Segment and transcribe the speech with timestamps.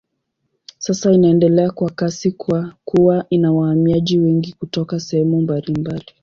[0.77, 6.05] Sasa inaendelea kwa kasi kwa kuwa ina wahamiaji wengi kutoka sehemu mbalimbali.